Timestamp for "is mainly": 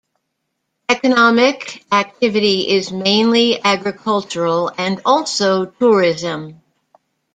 2.69-3.63